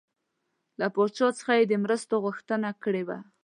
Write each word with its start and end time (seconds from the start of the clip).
له 0.79 0.87
پاچا 0.95 1.27
څخه 1.37 1.51
یې 1.57 1.63
د 1.67 1.73
مرستو 1.83 2.15
غوښتنه 2.25 2.69
کړې 2.83 3.03
وه. 3.07 3.17